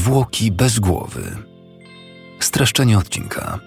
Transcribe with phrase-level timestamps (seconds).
[0.00, 1.36] Zwłoki bez głowy.
[2.40, 3.60] Streszczenie odcinka.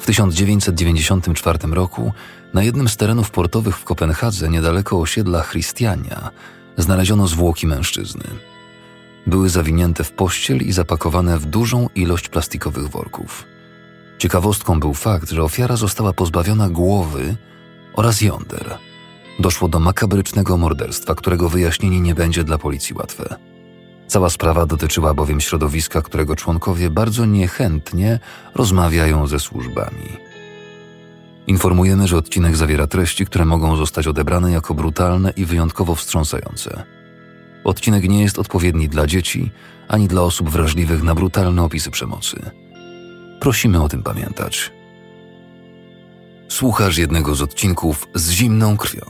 [0.00, 2.12] W 1994 roku
[2.54, 6.30] na jednym z terenów portowych w Kopenhadze, niedaleko osiedla Christiania,
[6.76, 8.24] znaleziono zwłoki mężczyzny.
[9.26, 13.44] Były zawinięte w pościel i zapakowane w dużą ilość plastikowych worków.
[14.18, 17.36] Ciekawostką był fakt, że ofiara została pozbawiona głowy
[17.94, 18.78] oraz jąder.
[19.38, 23.55] Doszło do makabrycznego morderstwa, którego wyjaśnienie nie będzie dla policji łatwe.
[24.08, 28.18] Cała sprawa dotyczyła bowiem środowiska, którego członkowie bardzo niechętnie
[28.54, 30.08] rozmawiają ze służbami.
[31.46, 36.82] Informujemy, że odcinek zawiera treści, które mogą zostać odebrane jako brutalne i wyjątkowo wstrząsające.
[37.64, 39.50] Odcinek nie jest odpowiedni dla dzieci
[39.88, 42.50] ani dla osób wrażliwych na brutalne opisy przemocy.
[43.40, 44.72] Prosimy o tym pamiętać.
[46.48, 49.06] Słuchasz jednego z odcinków z zimną krwią.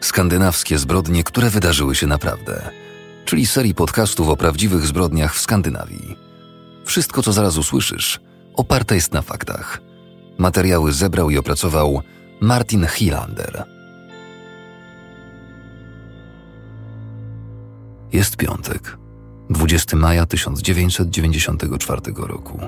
[0.00, 2.70] Skandynawskie zbrodnie, które wydarzyły się naprawdę
[3.26, 6.16] czyli serii podcastów o prawdziwych zbrodniach w Skandynawii.
[6.84, 8.20] Wszystko, co zaraz usłyszysz,
[8.54, 9.80] oparte jest na faktach.
[10.38, 12.02] Materiały zebrał i opracował
[12.40, 13.64] Martin Hilander.
[18.12, 18.98] Jest piątek,
[19.50, 22.60] 20 maja 1994 roku.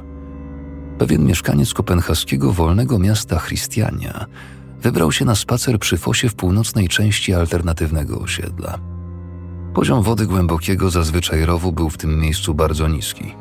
[0.98, 4.26] Pewien mieszkaniec kopenhaskiego wolnego miasta Christiania
[4.82, 8.97] wybrał się na spacer przy fosie w północnej części alternatywnego osiedla.
[9.78, 13.34] Poziom wody głębokiego zazwyczaj rowu był w tym miejscu bardzo niski.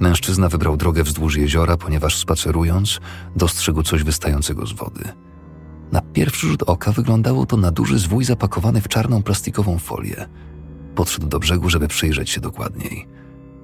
[0.00, 3.00] Mężczyzna wybrał drogę wzdłuż jeziora, ponieważ spacerując,
[3.36, 5.04] dostrzegł coś wystającego z wody.
[5.92, 10.28] Na pierwszy rzut oka wyglądało to na duży zwój zapakowany w czarną plastikową folię.
[10.94, 13.06] Podszedł do brzegu, żeby przyjrzeć się dokładniej.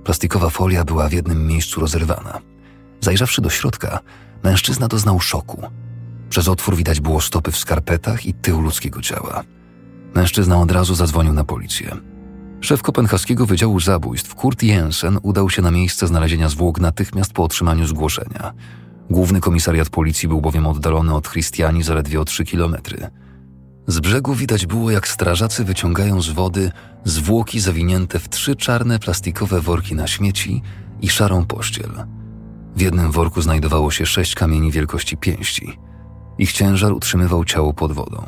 [0.05, 2.41] Plastikowa folia była w jednym miejscu rozerwana.
[3.01, 3.99] Zajrzawszy do środka,
[4.43, 5.63] mężczyzna doznał szoku.
[6.29, 9.45] Przez otwór widać było stopy w skarpetach i tył ludzkiego ciała.
[10.15, 11.97] Mężczyzna od razu zadzwonił na policję.
[12.61, 17.87] Szef kopenhaskiego Wydziału Zabójstw Kurt Jensen udał się na miejsce znalezienia zwłok natychmiast po otrzymaniu
[17.87, 18.53] zgłoszenia.
[19.11, 23.11] Główny komisariat policji był bowiem oddalony od Christiani zaledwie o 3 kilometry.
[23.87, 26.73] Z brzegu widać było, jak strażacy wyciągają z wody
[27.05, 30.63] zwłoki zawinięte w trzy czarne plastikowe worki na śmieci
[31.03, 31.91] i szarą pościel.
[32.77, 35.79] W jednym worku znajdowało się sześć kamieni wielkości pięści.
[36.39, 38.25] Ich ciężar utrzymywał ciało pod wodą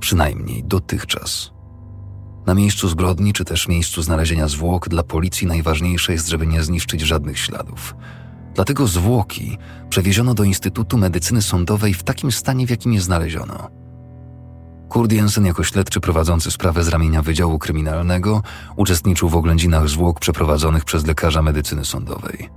[0.00, 1.50] przynajmniej dotychczas.
[2.46, 7.00] Na miejscu zbrodni czy też miejscu znalezienia zwłok dla policji najważniejsze jest, żeby nie zniszczyć
[7.00, 7.94] żadnych śladów.
[8.54, 9.58] Dlatego zwłoki
[9.88, 13.70] przewieziono do Instytutu Medycyny Sądowej w takim stanie, w jakim je znaleziono.
[14.88, 18.42] Kurt Jensen jako śledczy prowadzący sprawę z ramienia Wydziału Kryminalnego
[18.76, 22.48] uczestniczył w oględzinach zwłok przeprowadzonych przez lekarza medycyny sądowej.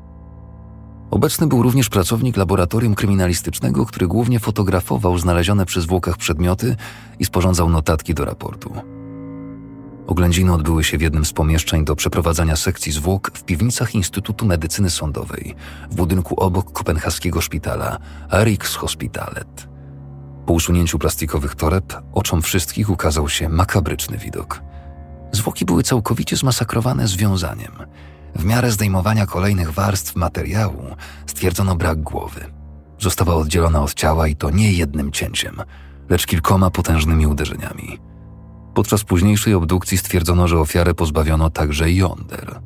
[1.11, 6.75] Obecny był również pracownik laboratorium kryminalistycznego, który głównie fotografował znalezione przy zwłokach przedmioty
[7.19, 8.73] i sporządzał notatki do raportu.
[10.07, 14.89] Oględziny odbyły się w jednym z pomieszczeń do przeprowadzania sekcji zwłok w piwnicach Instytutu Medycyny
[14.89, 15.55] Sądowej,
[15.91, 17.97] w budynku obok kopenhaskiego szpitala
[18.43, 19.67] Rikshospitalet.
[20.45, 24.61] Po usunięciu plastikowych toreb oczom wszystkich ukazał się makabryczny widok.
[25.31, 27.71] Zwłoki były całkowicie zmasakrowane związaniem–
[28.35, 30.83] w miarę zdejmowania kolejnych warstw materiału
[31.25, 32.45] stwierdzono brak głowy.
[32.99, 35.61] Została oddzielona od ciała i to nie jednym cięciem,
[36.09, 37.99] lecz kilkoma potężnymi uderzeniami.
[38.73, 42.59] Podczas późniejszej obdukcji stwierdzono, że ofiarę pozbawiono także jąder.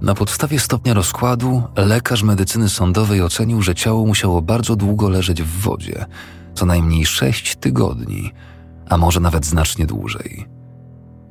[0.00, 5.60] Na podstawie stopnia rozkładu lekarz medycyny sądowej ocenił, że ciało musiało bardzo długo leżeć w
[5.60, 6.06] wodzie,
[6.54, 8.32] co najmniej sześć tygodni,
[8.88, 10.46] a może nawet znacznie dłużej.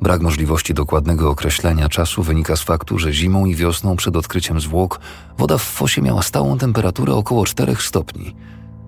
[0.01, 4.99] Brak możliwości dokładnego określenia czasu wynika z faktu, że zimą i wiosną przed odkryciem zwłok
[5.37, 8.35] woda w fosie miała stałą temperaturę około 4 stopni.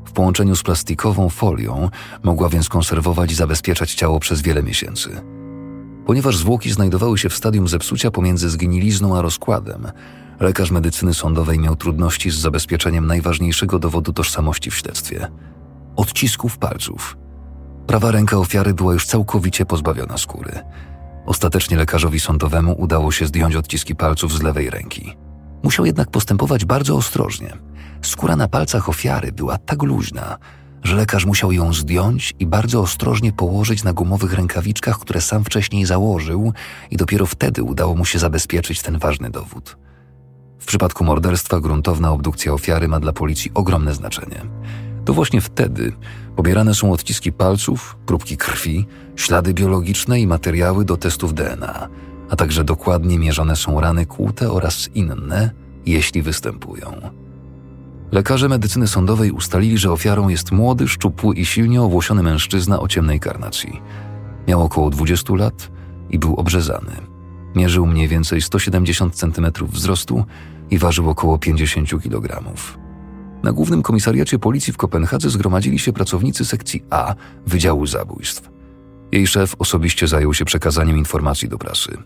[0.05, 1.89] W połączeniu z plastikową folią
[2.23, 5.21] mogła więc konserwować i zabezpieczać ciało przez wiele miesięcy.
[6.05, 9.87] Ponieważ zwłoki znajdowały się w stadium zepsucia pomiędzy zgnilizną a rozkładem,
[10.39, 15.27] lekarz medycyny sądowej miał trudności z zabezpieczeniem najważniejszego dowodu tożsamości w śledztwie
[15.95, 17.17] odcisków palców.
[17.87, 20.59] Prawa ręka ofiary była już całkowicie pozbawiona skóry.
[21.25, 25.15] Ostatecznie lekarzowi sądowemu udało się zdjąć odciski palców z lewej ręki.
[25.63, 27.53] Musiał jednak postępować bardzo ostrożnie.
[28.01, 30.37] Skóra na palcach ofiary była tak luźna,
[30.83, 35.85] że lekarz musiał ją zdjąć i bardzo ostrożnie położyć na gumowych rękawiczkach, które sam wcześniej
[35.85, 36.53] założył,
[36.91, 39.77] i dopiero wtedy udało mu się zabezpieczyć ten ważny dowód.
[40.59, 44.41] W przypadku morderstwa gruntowna obdukcja ofiary ma dla policji ogromne znaczenie.
[45.05, 45.91] To właśnie wtedy
[46.35, 48.85] pobierane są odciski palców, próbki krwi,
[49.15, 51.87] ślady biologiczne i materiały do testów DNA,
[52.29, 55.51] a także dokładnie mierzone są rany kłute oraz inne,
[55.85, 56.91] jeśli występują.
[58.11, 63.19] Lekarze medycyny sądowej ustalili, że ofiarą jest młody, szczupły i silnie owłosiony mężczyzna o ciemnej
[63.19, 63.81] karnacji.
[64.47, 65.71] Miał około 20 lat
[66.09, 66.91] i był obrzezany.
[67.55, 70.25] Mierzył mniej więcej 170 cm wzrostu
[70.71, 72.43] i ważył około 50 kg.
[73.43, 77.15] Na głównym komisariacie policji w Kopenhadze zgromadzili się pracownicy sekcji A
[77.47, 78.49] Wydziału Zabójstw.
[79.11, 81.97] Jej szef osobiście zajął się przekazaniem informacji do prasy.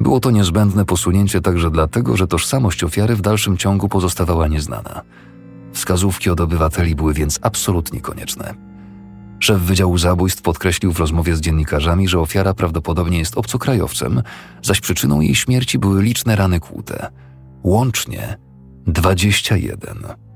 [0.00, 5.02] Było to niezbędne posunięcie także dlatego, że tożsamość ofiary w dalszym ciągu pozostawała nieznana.
[5.72, 8.54] Wskazówki od obywateli były więc absolutnie konieczne.
[9.38, 14.22] Szef Wydziału Zabójstw podkreślił w rozmowie z dziennikarzami, że ofiara prawdopodobnie jest obcokrajowcem,
[14.62, 17.10] zaś przyczyną jej śmierci były liczne rany kłute.
[17.62, 18.36] Łącznie
[18.86, 20.31] 21.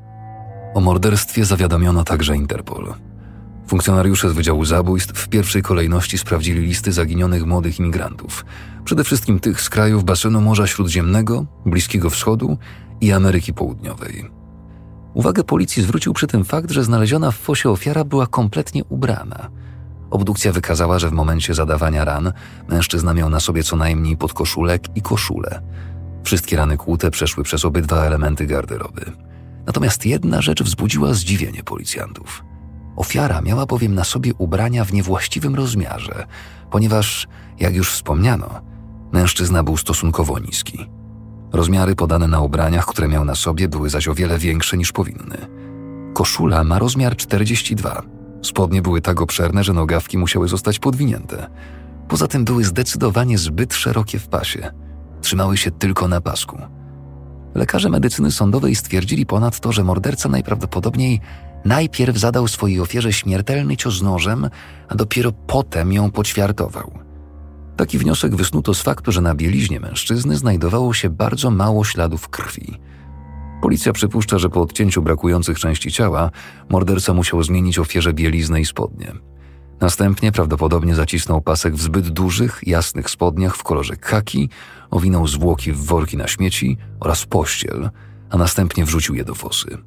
[0.76, 2.94] O morderstwie zawiadomiono także Interpol.
[3.66, 8.44] Funkcjonariusze z Wydziału Zabójstw w pierwszej kolejności sprawdzili listy zaginionych młodych imigrantów,
[8.84, 12.58] przede wszystkim tych z krajów basenu Morza Śródziemnego, Bliskiego Wschodu
[13.00, 14.30] i Ameryki Południowej.
[15.14, 19.50] Uwagę policji zwrócił przy tym fakt, że znaleziona w fosie ofiara była kompletnie ubrana.
[20.10, 22.32] Obdukcja wykazała, że w momencie zadawania ran
[22.68, 25.62] mężczyzna miał na sobie co najmniej podkoszulek i koszulę.
[26.24, 29.12] Wszystkie rany kłute przeszły przez obydwa elementy garderoby.
[29.66, 32.44] Natomiast jedna rzecz wzbudziła zdziwienie policjantów.
[32.96, 36.26] Ofiara miała bowiem na sobie ubrania w niewłaściwym rozmiarze,
[36.70, 37.28] ponieważ,
[37.60, 38.60] jak już wspomniano,
[39.12, 40.86] mężczyzna był stosunkowo niski.
[41.52, 45.36] Rozmiary podane na ubraniach, które miał na sobie, były zaś o wiele większe niż powinny.
[46.14, 48.02] Koszula ma rozmiar 42.
[48.42, 51.46] Spodnie były tak obszerne, że nogawki musiały zostać podwinięte.
[52.08, 54.70] Poza tym były zdecydowanie zbyt szerokie w pasie.
[55.20, 56.75] Trzymały się tylko na pasku.
[57.56, 61.20] Lekarze medycyny sądowej stwierdzili ponadto, że morderca najprawdopodobniej
[61.64, 64.50] najpierw zadał swojej ofierze śmiertelny cios nożem,
[64.88, 66.98] a dopiero potem ją poćwiartował.
[67.76, 72.74] Taki wniosek wysnuto z faktu, że na bieliźnie mężczyzny znajdowało się bardzo mało śladów krwi.
[73.62, 76.30] Policja przypuszcza, że po odcięciu brakujących części ciała
[76.68, 79.12] morderca musiał zmienić ofierze bieliznę i spodnie.
[79.80, 84.48] Następnie prawdopodobnie zacisnął pasek w zbyt dużych, jasnych spodniach w kolorze kaki,
[84.90, 87.90] owinął zwłoki w worki na śmieci oraz pościel,
[88.30, 89.78] a następnie wrzucił je do fosy.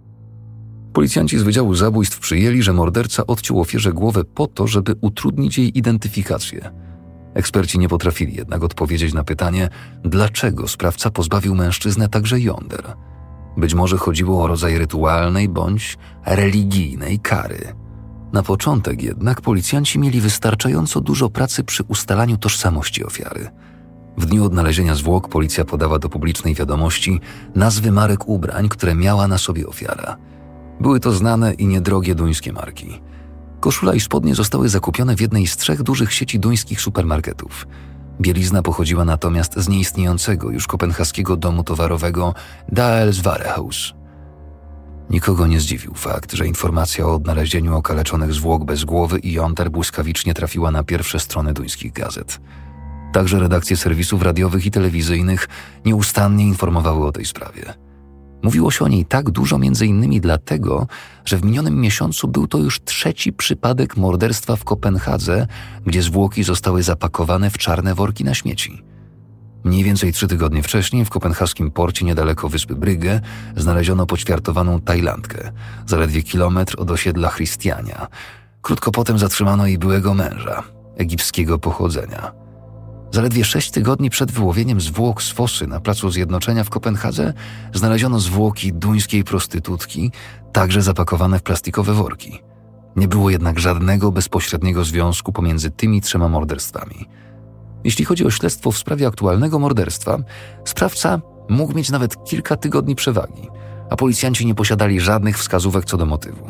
[0.93, 5.77] Policjanci z Wydziału Zabójstw przyjęli, że morderca odciął ofierze głowę po to, żeby utrudnić jej
[5.77, 6.69] identyfikację–
[7.33, 9.69] Eksperci nie potrafili jednak odpowiedzieć na pytanie,
[10.03, 12.83] dlaczego sprawca pozbawił mężczyznę także jąder.
[13.57, 17.75] Być może chodziło o rodzaj rytualnej bądź religijnej kary.
[18.33, 23.49] Na początek jednak policjanci mieli wystarczająco dużo pracy przy ustalaniu tożsamości ofiary.
[24.17, 27.21] W dniu odnalezienia zwłok policja podała do publicznej wiadomości
[27.55, 30.17] nazwy marek ubrań, które miała na sobie ofiara.
[30.79, 33.01] Były to znane i niedrogie duńskie marki.
[33.59, 37.67] Koszula i spodnie zostały zakupione w jednej z trzech dużych sieci duńskich supermarketów.
[38.21, 42.33] Bielizna pochodziła natomiast z nieistniejącego już kopenhaskiego domu towarowego
[42.71, 43.98] Daels Warehouse.
[45.09, 50.33] Nikogo nie zdziwił fakt, że informacja o odnalezieniu okaleczonych zwłok bez głowy i jąder błyskawicznie
[50.33, 52.39] trafiła na pierwsze strony duńskich gazet.
[53.13, 55.47] Także redakcje serwisów radiowych i telewizyjnych
[55.85, 57.73] nieustannie informowały o tej sprawie.
[58.43, 60.87] Mówiło się o niej tak dużo między innymi dlatego,
[61.25, 65.47] że w minionym miesiącu był to już trzeci przypadek morderstwa w Kopenhadze,
[65.85, 68.83] gdzie zwłoki zostały zapakowane w czarne worki na śmieci.
[69.63, 73.21] Mniej więcej trzy tygodnie wcześniej w kopenhaskim porcie niedaleko wyspy Brygge
[73.55, 75.51] znaleziono poćwiartowaną Tajlandkę,
[75.85, 78.07] zaledwie kilometr od osiedla Christiania.
[78.61, 80.63] Krótko potem zatrzymano jej byłego męża,
[80.97, 82.31] egipskiego pochodzenia.
[83.11, 87.33] Zaledwie sześć tygodni przed wyłowieniem zwłok z fosy na Placu Zjednoczenia w Kopenhadze
[87.73, 90.11] znaleziono zwłoki duńskiej prostytutki,
[90.53, 92.41] także zapakowane w plastikowe worki.
[92.95, 97.07] Nie było jednak żadnego bezpośredniego związku pomiędzy tymi trzema morderstwami.
[97.83, 100.17] Jeśli chodzi o śledztwo w sprawie aktualnego morderstwa,
[100.65, 103.47] sprawca mógł mieć nawet kilka tygodni przewagi,
[103.89, 106.49] a policjanci nie posiadali żadnych wskazówek co do motywu.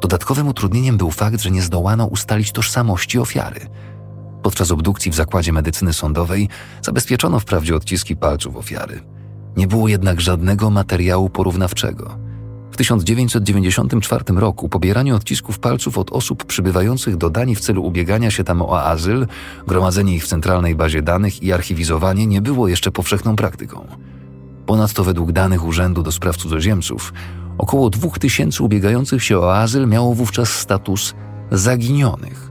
[0.00, 3.60] Dodatkowym utrudnieniem był fakt, że nie zdołano ustalić tożsamości ofiary–
[4.46, 6.48] Podczas obdukcji w zakładzie medycyny sądowej
[6.82, 9.00] zabezpieczono wprawdzie odciski palców ofiary.
[9.56, 12.18] Nie było jednak żadnego materiału porównawczego.
[12.76, 18.44] W 1994 roku pobieranie odcisków palców od osób przybywających do Danii w celu ubiegania się
[18.44, 19.26] tam o azyl,
[19.66, 23.86] gromadzenie ich w centralnej bazie danych i archiwizowanie nie było jeszcze powszechną praktyką.
[24.66, 27.12] Ponadto według danych Urzędu do Spraw Cudzoziemców
[27.58, 31.14] około 2000 ubiegających się o azyl miało wówczas status
[31.50, 32.50] zaginionych.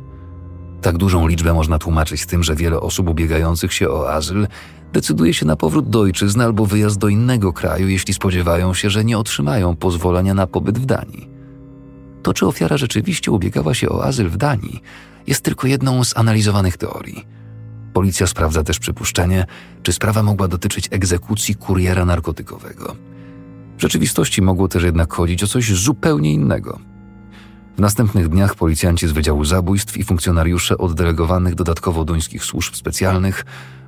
[0.81, 4.47] Tak dużą liczbę można tłumaczyć tym, że wiele osób ubiegających się o azyl
[4.95, 9.05] decyduje się na powrót do ojczyzny albo wyjazd do innego kraju, jeśli spodziewają się, że
[9.05, 11.29] nie otrzymają pozwolenia na pobyt w Danii.
[12.23, 14.81] To, czy ofiara rzeczywiście ubiegała się o azyl w Danii,
[15.27, 17.25] jest tylko jedną z analizowanych teorii.
[17.93, 19.45] Policja sprawdza też przypuszczenie,
[19.83, 22.95] czy sprawa mogła dotyczyć egzekucji kuriera narkotykowego.
[23.77, 26.79] W rzeczywistości mogło też jednak chodzić o coś zupełnie innego–
[27.75, 33.45] W następnych dniach policjanci z Wydziału Zabójstw i funkcjonariusze oddelegowanych dodatkowo duńskich służb specjalnych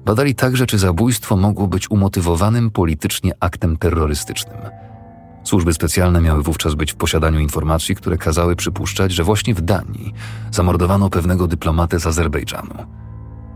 [0.07, 4.57] badali także, czy zabójstwo mogło być umotywowanym politycznie aktem terrorystycznym.
[5.43, 10.13] Służby specjalne miały wówczas być w posiadaniu informacji, które kazały przypuszczać, że właśnie w Danii
[10.51, 12.75] zamordowano pewnego dyplomatę z Azerbejdżanu.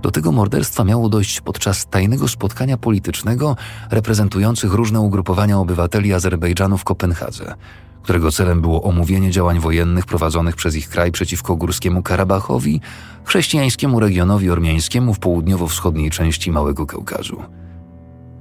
[0.01, 3.55] Do tego morderstwa miało dojść podczas tajnego spotkania politycznego
[3.91, 7.55] reprezentujących różne ugrupowania obywateli Azerbejdżanu w Kopenhadze,
[8.03, 12.81] którego celem było omówienie działań wojennych prowadzonych przez ich kraj przeciwko Górskiemu Karabachowi,
[13.25, 17.43] chrześcijańskiemu regionowi ormiańskiemu w południowo-wschodniej części Małego Kaukazu.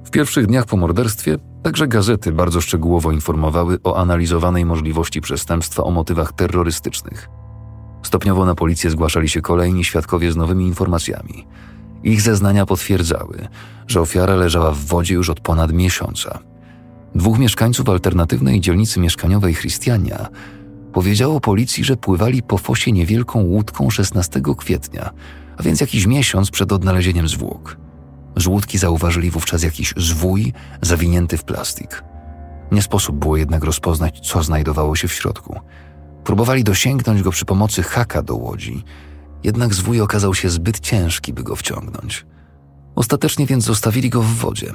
[0.05, 5.91] W pierwszych dniach po morderstwie także gazety bardzo szczegółowo informowały o analizowanej możliwości przestępstwa o
[5.91, 7.29] motywach terrorystycznych.
[8.03, 11.47] Stopniowo na policję zgłaszali się kolejni świadkowie z nowymi informacjami.
[12.03, 13.47] Ich zeznania potwierdzały,
[13.87, 16.39] że ofiara leżała w wodzie już od ponad miesiąca.
[17.15, 20.27] Dwóch mieszkańców alternatywnej dzielnicy mieszkaniowej Christiania
[20.93, 25.11] powiedziało policji, że pływali po fosie niewielką łódką 16 kwietnia,
[25.57, 27.77] a więc jakiś miesiąc przed odnalezieniem zwłok.
[28.37, 32.03] Z łódki zauważyli wówczas jakiś zwój zawinięty w plastik.
[32.71, 35.59] Nie sposób było jednak rozpoznać, co znajdowało się w środku.
[36.23, 38.83] Próbowali dosięgnąć go przy pomocy haka do łodzi,
[39.43, 42.25] jednak zwój okazał się zbyt ciężki, by go wciągnąć.
[42.95, 44.73] Ostatecznie więc zostawili go w wodzie.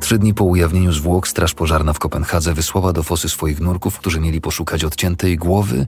[0.00, 4.20] Trzy dni po ujawnieniu zwłok Straż Pożarna w Kopenhadze wysłała do fosy swoich nurków, którzy
[4.20, 5.86] mieli poszukać odciętej głowy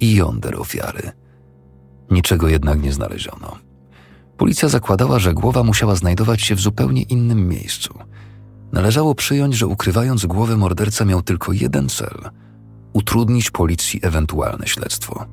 [0.00, 1.12] i jąder ofiary.
[2.10, 3.58] Niczego jednak nie znaleziono.
[4.36, 7.98] Policja zakładała, że głowa musiała znajdować się w zupełnie innym miejscu.
[8.72, 12.30] Należało przyjąć, że ukrywając głowę morderca miał tylko jeden cel
[12.92, 15.26] utrudnić policji ewentualne śledztwo.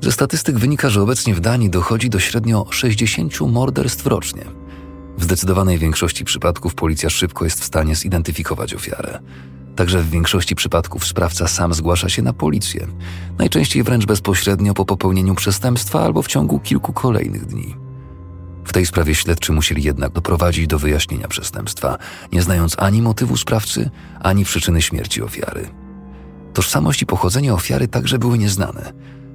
[0.00, 4.44] Ze statystyk wynika, że obecnie w Danii dochodzi do średnio 60 morderstw rocznie.
[5.18, 9.18] W zdecydowanej większości przypadków policja szybko jest w stanie zidentyfikować ofiarę.
[9.76, 12.86] Także w większości przypadków sprawca sam zgłasza się na policję,
[13.38, 17.76] najczęściej wręcz bezpośrednio po popełnieniu przestępstwa albo w ciągu kilku kolejnych dni.
[18.64, 21.98] W tej sprawie śledczy musieli jednak doprowadzić do wyjaśnienia przestępstwa,
[22.32, 25.68] nie znając ani motywu sprawcy, ani przyczyny śmierci ofiary.
[26.52, 28.92] Tożsamość i pochodzenie ofiary także były nieznane.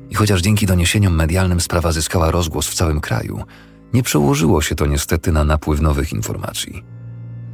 [0.09, 3.43] I chociaż dzięki doniesieniom medialnym sprawa zyskała rozgłos w całym kraju,
[3.93, 6.83] nie przełożyło się to niestety na napływ nowych informacji.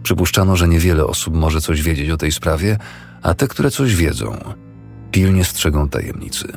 [0.03, 2.77] Przypuszczano, że niewiele osób może coś wiedzieć o tej sprawie,
[3.21, 4.37] a te, które coś wiedzą,
[5.11, 6.47] pilnie strzegą tajemnicy.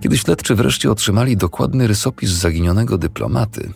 [0.00, 3.72] Kiedy śledczy wreszcie otrzymali dokładny rysopis zaginionego dyplomaty,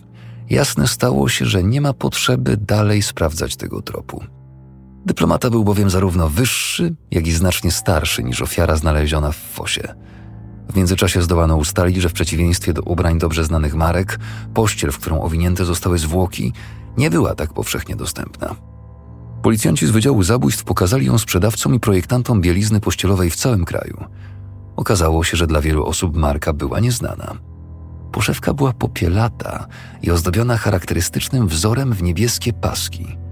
[0.49, 4.23] jasne stało się, że nie ma potrzeby dalej sprawdzać tego tropu.
[5.05, 9.93] Dyplomata był bowiem zarówno wyższy, jak i znacznie starszy niż ofiara znaleziona w fosie.
[10.69, 14.19] W międzyczasie zdołano ustalić, że w przeciwieństwie do ubrań dobrze znanych marek,
[14.53, 16.53] pościel, w którą owinięte zostały zwłoki,
[16.97, 18.55] nie była tak powszechnie dostępna.
[19.41, 24.03] Policjanci z Wydziału Zabójstw pokazali ją sprzedawcom i projektantom bielizny pościelowej w całym kraju.
[24.75, 27.37] Okazało się, że dla wielu osób marka była nieznana.
[28.11, 29.67] Poszewka była popielata
[30.01, 33.07] i ozdobiona charakterystycznym wzorem w niebieskie paski–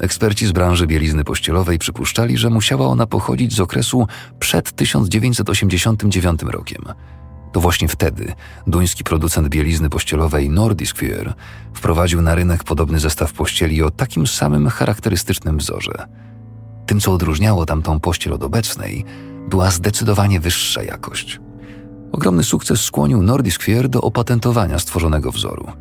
[0.00, 4.06] Eksperci z branży bielizny pościelowej przypuszczali, że musiała ona pochodzić z okresu
[4.38, 6.84] przed 1989 rokiem.
[7.52, 8.32] To właśnie wtedy
[8.66, 11.34] duński producent bielizny pościelowej Nordiskvier
[11.74, 16.06] wprowadził na rynek podobny zestaw pościeli o takim samym charakterystycznym wzorze.
[16.86, 19.04] Tym, co odróżniało tamtą pościel od obecnej,
[19.48, 21.40] była zdecydowanie wyższa jakość.
[22.12, 25.72] Ogromny sukces skłonił Nordiskvier do opatentowania stworzonego wzoru–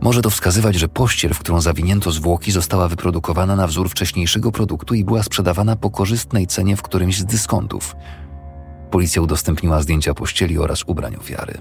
[0.00, 4.94] może to wskazywać, że pościel, w którą zawinięto zwłoki, została wyprodukowana na wzór wcześniejszego produktu
[4.94, 7.96] i była sprzedawana po korzystnej cenie w którymś z dyskontów.
[8.90, 11.58] Policja udostępniła zdjęcia pościeli oraz ubrań ofiary.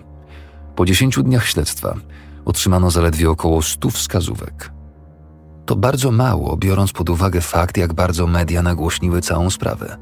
[0.76, 1.96] Po dziesięciu dniach śledztwa
[2.46, 4.72] otrzymano zaledwie około stu wskazówek.
[5.66, 9.98] To bardzo mało, biorąc pod uwagę fakt, jak bardzo media nagłośniły całą sprawę.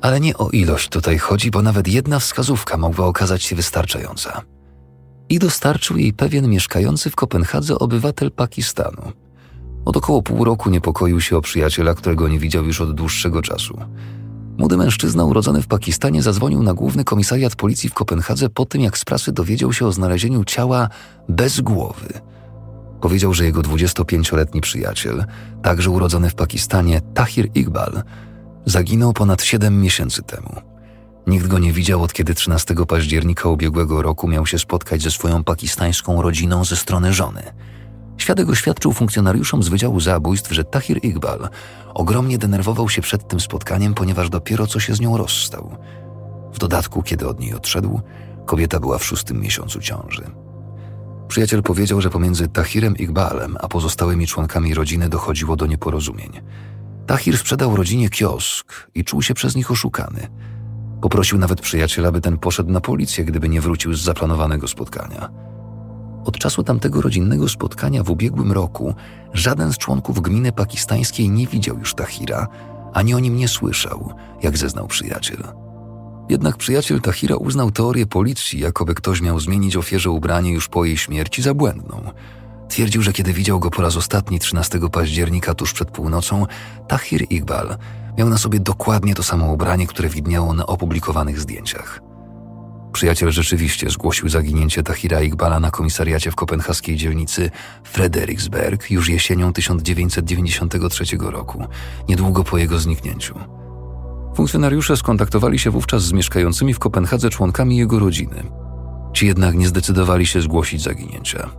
[0.00, 4.42] Ale nie o ilość tutaj chodzi, bo nawet jedna wskazówka mogła okazać się wystarczająca
[5.28, 9.12] i dostarczył jej pewien mieszkający w Kopenhadze obywatel Pakistanu.
[9.84, 13.78] Od około pół roku niepokoił się o przyjaciela, którego nie widział już od dłuższego czasu.
[14.58, 18.98] Młody mężczyzna urodzony w Pakistanie zadzwonił na główny komisariat policji w Kopenhadze po tym, jak
[18.98, 20.88] z prasy dowiedział się o znalezieniu ciała
[21.28, 22.20] bez głowy.
[23.00, 25.24] Powiedział, że jego 25-letni przyjaciel,
[25.62, 28.02] także urodzony w Pakistanie, Tahir Iqbal,
[28.64, 30.77] zaginął ponad 7 miesięcy temu.
[31.28, 35.44] Nikt go nie widział od kiedy 13 października ubiegłego roku miał się spotkać ze swoją
[35.44, 37.42] pakistańską rodziną ze strony żony.
[38.18, 41.48] Świadek oświadczył funkcjonariuszom z Wydziału Zabójstw, że Tahir Iqbal
[41.94, 45.76] ogromnie denerwował się przed tym spotkaniem, ponieważ dopiero co się z nią rozstał.
[46.52, 48.00] W dodatku, kiedy od niej odszedł,
[48.46, 50.24] kobieta była w szóstym miesiącu ciąży.
[51.28, 56.40] Przyjaciel powiedział, że pomiędzy Tahirem Iqbalem a pozostałymi członkami rodziny dochodziło do nieporozumień.
[57.06, 60.28] Tahir sprzedał rodzinie kiosk i czuł się przez nich oszukany–
[61.00, 65.28] Poprosił nawet przyjaciela, by ten poszedł na policję, gdyby nie wrócił z zaplanowanego spotkania.
[66.24, 68.94] Od czasu tamtego rodzinnego spotkania w ubiegłym roku
[69.32, 72.48] żaden z członków gminy pakistańskiej nie widział już Tahira,
[72.92, 74.12] ani o nim nie słyszał,
[74.42, 75.42] jak zeznał przyjaciel.
[76.28, 80.96] Jednak przyjaciel Tahira uznał teorię policji, jakoby ktoś miał zmienić ofierze ubranie już po jej
[80.96, 82.10] śmierci za błędną.
[82.68, 86.46] Twierdził, że kiedy widział go po raz ostatni 13 października tuż przed północą,
[86.88, 87.76] Tahir Iqbal
[88.18, 92.00] miał na sobie dokładnie to samo ubranie, które widniało na opublikowanych zdjęciach.
[92.92, 97.50] Przyjaciel rzeczywiście zgłosił zaginięcie Tahira Iqbala na komisariacie w kopenhaskiej dzielnicy
[97.84, 101.64] Frederiksberg już jesienią 1993 roku,
[102.08, 103.34] niedługo po jego zniknięciu.
[104.34, 108.42] Funkcjonariusze skontaktowali się wówczas z mieszkającymi w Kopenhadze członkami jego rodziny.
[109.12, 111.50] Ci jednak nie zdecydowali się zgłosić zaginięcia.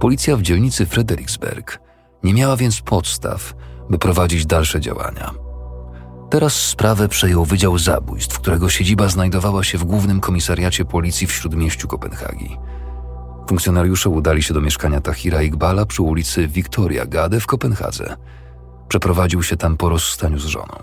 [0.00, 1.80] Policja w dzielnicy Frederiksberg
[2.22, 3.54] nie miała więc podstaw,
[3.90, 5.47] by prowadzić dalsze działania.
[6.30, 11.88] Teraz sprawę przejął Wydział Zabójstw, którego siedziba znajdowała się w głównym komisariacie policji w śródmieściu
[11.88, 12.56] Kopenhagi.
[13.48, 18.16] Funkcjonariusze udali się do mieszkania Tahira Iqbala przy ulicy Victoria Gade w Kopenhadze.
[18.88, 20.74] Przeprowadził się tam po rozstaniu z żoną.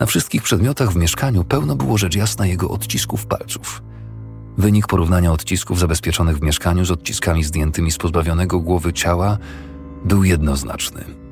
[0.00, 3.82] Na wszystkich przedmiotach w mieszkaniu pełno było rzecz jasna jego odcisków palców.
[4.58, 9.38] Wynik porównania odcisków zabezpieczonych w mieszkaniu z odciskami zdjętymi z pozbawionego głowy ciała
[10.04, 11.27] był jednoznaczny.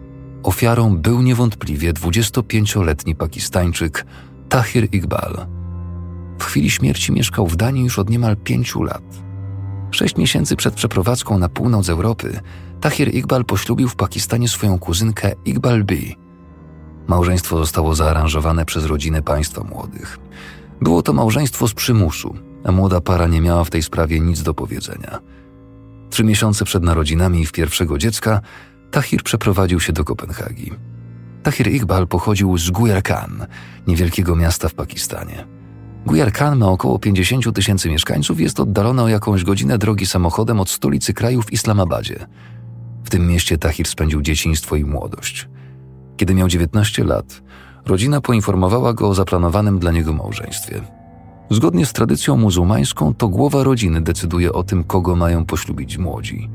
[0.46, 4.06] Ofiarą był niewątpliwie 25-letni Pakistańczyk
[4.48, 5.46] Tahir Iqbal.
[6.38, 9.02] W chwili śmierci mieszkał w Danii już od niemal pięciu lat.
[9.90, 12.40] Sześć miesięcy przed przeprowadzką na północ Europy
[12.80, 15.94] Tahir Iqbal poślubił w Pakistanie swoją kuzynkę Iqbal B.
[17.06, 20.18] Małżeństwo zostało zaaranżowane przez rodzinę państwa młodych.
[20.80, 22.34] Było to małżeństwo z przymusu,
[22.64, 25.18] a młoda para nie miała w tej sprawie nic do powiedzenia.
[26.10, 28.40] Trzy miesiące przed narodzinami ich pierwszego dziecka
[28.96, 30.72] Tahir przeprowadził się do Kopenhagi.
[31.42, 33.46] Tahir Iqbal pochodził z Gujarkan,
[33.86, 35.46] niewielkiego miasta w Pakistanie.
[36.06, 40.70] Gujarkan ma około 50 tysięcy mieszkańców i jest oddalona o jakąś godzinę drogi samochodem od
[40.70, 42.26] stolicy kraju w Islamabadzie.
[43.04, 45.48] W tym mieście Tahir spędził dzieciństwo i młodość.
[46.16, 47.42] Kiedy miał 19 lat,
[47.86, 50.80] rodzina poinformowała go o zaplanowanym dla niego małżeństwie.
[51.50, 56.50] Zgodnie z tradycją muzułmańską, to głowa rodziny decyduje o tym, kogo mają poślubić młodzi.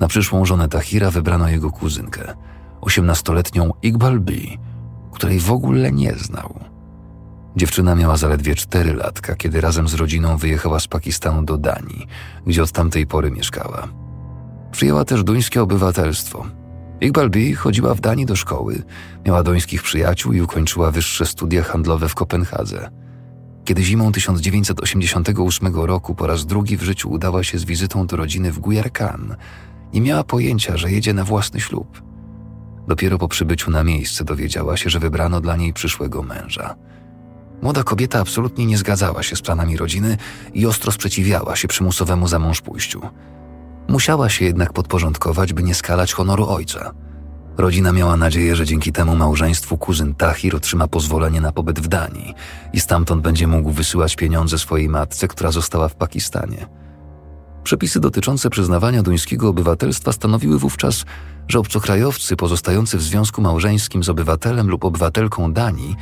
[0.00, 2.34] Na przyszłą żonę Tahira wybrano jego kuzynkę,
[2.80, 4.32] osiemnastoletnią Iqbal B,
[5.12, 6.60] której w ogóle nie znał.
[7.56, 12.06] Dziewczyna miała zaledwie cztery latka, kiedy razem z rodziną wyjechała z Pakistanu do Danii,
[12.46, 13.88] gdzie od tamtej pory mieszkała.
[14.72, 16.46] Przyjęła też duńskie obywatelstwo.
[17.00, 18.82] Iqbal B chodziła w Danii do szkoły,
[19.26, 22.90] miała dońskich przyjaciół i ukończyła wyższe studia handlowe w Kopenhadze.
[23.64, 28.52] Kiedy zimą 1988 roku po raz drugi w życiu udała się z wizytą do rodziny
[28.52, 29.36] w Gujarkan,
[29.96, 32.02] nie miała pojęcia, że jedzie na własny ślub.
[32.88, 36.74] Dopiero po przybyciu na miejsce dowiedziała się, że wybrano dla niej przyszłego męża.
[37.62, 40.16] Młoda kobieta absolutnie nie zgadzała się z planami rodziny
[40.54, 43.00] i ostro sprzeciwiała się przymusowemu zamążpójściu.
[43.88, 46.92] Musiała się jednak podporządkować, by nie skalać honoru ojca.
[47.58, 52.34] Rodzina miała nadzieję, że dzięki temu małżeństwu kuzyn Tahir otrzyma pozwolenie na pobyt w Danii
[52.72, 56.85] i stamtąd będzie mógł wysyłać pieniądze swojej matce, która została w Pakistanie.
[57.66, 61.04] Przepisy dotyczące przyznawania duńskiego obywatelstwa stanowiły wówczas,
[61.48, 65.96] że obcokrajowcy pozostający w związku małżeńskim z obywatelem lub obywatelką Danii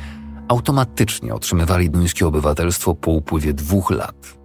[0.47, 4.37] automatycznie otrzymywali duńskie obywatelstwo po upływie dwóch lat.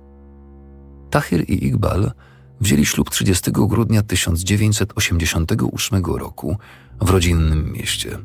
[1.11, 2.12] Tahir i Iqbal
[2.61, 6.56] wzięli ślub 30 grudnia 1988 roku
[7.00, 8.18] w rodzinnym mieście.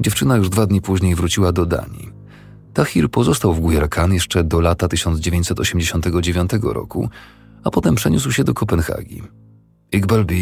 [0.00, 2.12] Dziewczyna już dwa dni później wróciła do Danii.
[2.74, 7.08] Tahir pozostał w Gujarkan jeszcze do lata 1989 roku,
[7.64, 9.22] a potem przeniósł się do Kopenhagi.
[9.92, 10.34] Iqbal B.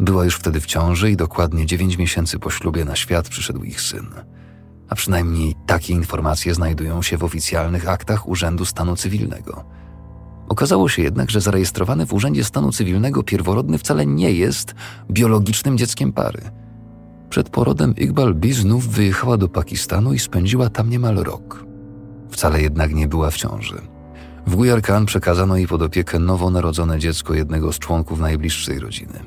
[0.00, 3.80] była już wtedy w ciąży i dokładnie dziewięć miesięcy po ślubie na świat przyszedł ich
[3.80, 4.06] syn.
[4.88, 9.64] A przynajmniej takie informacje znajdują się w oficjalnych aktach Urzędu Stanu Cywilnego.
[10.48, 14.74] Okazało się jednak, że zarejestrowany w Urzędzie Stanu Cywilnego pierworodny wcale nie jest
[15.10, 16.40] biologicznym dzieckiem pary.
[17.28, 18.52] Przed porodem Iqbal B.
[18.52, 21.64] znów wyjechała do Pakistanu i spędziła tam niemal rok.
[22.30, 23.89] Wcale jednak nie była w ciąży.
[24.50, 29.20] W Gujarkan przekazano jej pod opiekę nowonarodzone dziecko jednego z członków najbliższej rodziny.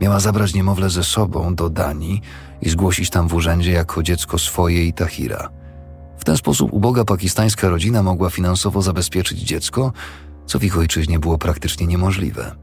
[0.00, 2.20] Miała zabrać niemowlę ze sobą do Danii
[2.62, 5.50] i zgłosić tam w urzędzie jako dziecko swoje i Tahira.
[6.18, 9.92] W ten sposób uboga pakistańska rodzina mogła finansowo zabezpieczyć dziecko,
[10.46, 12.56] co w ich ojczyźnie było praktycznie niemożliwe.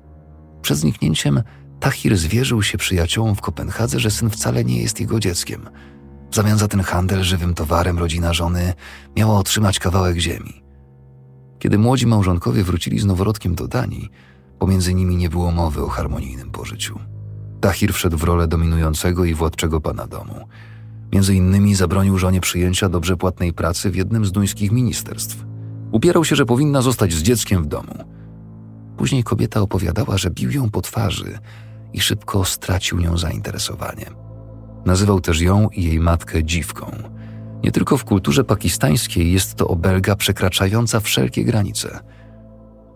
[0.62, 1.44] Przed zniknięciem
[1.80, 5.70] Tahir zwierzył się przyjaciołom w Kopenhadze, że syn wcale nie jest jego dzieckiem.
[6.32, 8.74] W zamian za ten handel żywym towarem rodzina żony
[9.18, 10.65] miała otrzymać kawałek ziemi.
[11.60, 14.10] Kiedy młodzi małżonkowie wrócili z noworodkiem do Danii,
[14.60, 17.00] pomiędzy nimi nie było mowy o harmonijnym pożyciu.
[17.62, 20.48] Tahir wszedł w rolę dominującego i władczego pana domu.
[21.14, 25.46] Między innymi zabronił żonie przyjęcia dobrze płatnej pracy w jednym z duńskich ministerstw.
[25.92, 28.04] Upierał się, że powinna zostać z dzieckiem w domu.
[28.98, 31.40] Później kobieta opowiadała, że bił ją po twarzy
[31.94, 34.06] i szybko stracił nią zainteresowanie.
[34.86, 37.15] Nazywał też ją i jej matkę dziwką.
[37.66, 42.00] Nie tylko w kulturze pakistańskiej jest to obelga przekraczająca wszelkie granice.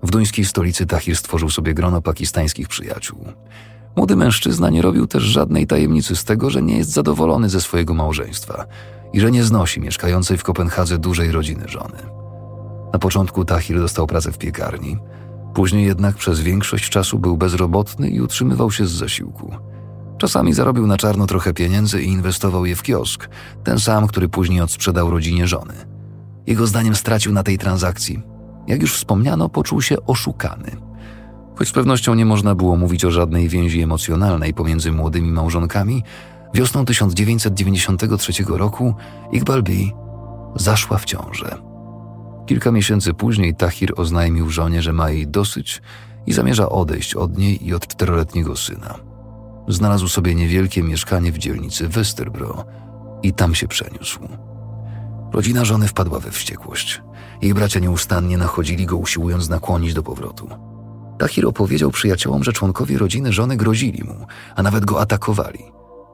[0.04, 3.26] W duńskiej stolicy Tahir stworzył sobie grono pakistańskich przyjaciół.
[3.96, 7.94] Młody mężczyzna nie robił też żadnej tajemnicy z tego, że nie jest zadowolony ze swojego
[7.94, 8.66] małżeństwa
[9.14, 11.98] i że nie znosi mieszkającej w Kopenhadze dużej rodziny żony.
[12.94, 14.98] Na początku Tahir dostał pracę w piekarni,
[15.54, 19.56] później jednak przez większość czasu był bezrobotny i utrzymywał się z zasiłku.
[20.20, 23.30] Czasami zarobił na czarno trochę pieniędzy i inwestował je w kiosk,
[23.64, 25.74] ten sam, który później odsprzedał rodzinie żony.
[26.48, 28.22] Jego zdaniem stracił na tej transakcji.
[28.68, 30.72] Jak już wspomniano, poczuł się oszukany.
[31.56, 36.04] Choć z pewnością nie można było mówić o żadnej więzi emocjonalnej pomiędzy młodymi małżonkami,
[36.54, 38.94] wiosną 1993 roku
[39.32, 39.72] Iqbal B.
[40.56, 41.58] zaszła w ciążę.
[42.46, 45.82] Kilka miesięcy później Tahir oznajmił żonie, że ma jej dosyć
[46.28, 49.09] i zamierza odejść od niej i od czteroletniego syna.
[49.70, 52.66] Znalazł sobie niewielkie mieszkanie w dzielnicy Westerbro
[53.24, 54.20] i tam się przeniósł.
[55.34, 57.02] Rodzina żony wpadła we wściekłość.
[57.42, 60.50] Jej bracia nieustannie nachodzili go, usiłując nakłonić do powrotu.
[61.20, 65.64] Tahir opowiedział przyjaciołom, że członkowie rodziny żony grozili mu, a nawet go atakowali.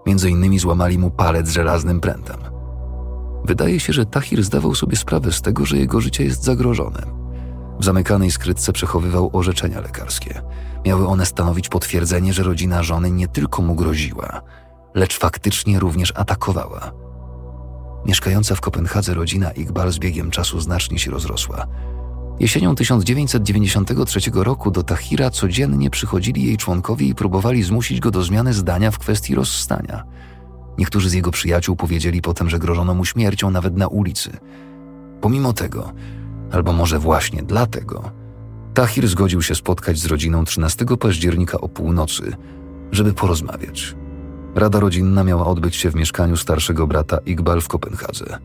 [0.06, 2.38] Między innymi złamali mu palec żelaznym prętem.
[3.46, 7.25] Wydaje się, że Tahir zdawał sobie sprawę z tego, że jego życie jest zagrożone.
[7.80, 10.42] W zamykanej skrytce przechowywał orzeczenia lekarskie.
[10.86, 14.42] Miały one stanowić potwierdzenie, że rodzina żony nie tylko mu groziła,
[14.94, 16.92] lecz faktycznie również atakowała.
[18.06, 21.68] Mieszkająca w Kopenhadze rodzina Iqbal z biegiem czasu znacznie się rozrosła.
[22.40, 28.54] Jesienią 1993 roku do Tahira codziennie przychodzili jej członkowie i próbowali zmusić go do zmiany
[28.54, 30.04] zdania w kwestii rozstania.
[30.78, 34.38] Niektórzy z jego przyjaciół powiedzieli potem, że grożono mu śmiercią nawet na ulicy.
[35.22, 35.92] Pomimo tego,
[36.52, 38.12] albo może właśnie dlatego,
[38.74, 42.36] Tahir zgodził się spotkać z rodziną 13 października o północy,
[42.92, 43.96] żeby porozmawiać.
[44.56, 48.38] Rada rodzinna miała odbyć się w mieszkaniu starszego brata Iqbal w Kopenhadze.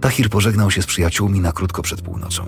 [0.00, 2.46] Tahir pożegnał się z przyjaciółmi na krótko przed północą.